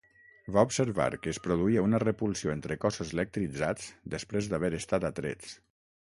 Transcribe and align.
Va 0.53 0.61
observar 0.67 1.03
que 1.25 1.29
es 1.33 1.39
produïa 1.47 1.83
una 1.87 1.99
repulsió 2.03 2.53
entre 2.53 2.77
cossos 2.85 3.11
electritzats 3.17 3.91
després 4.15 4.49
d'haver 4.55 4.71
estat 4.79 5.05
atrets. 5.11 5.53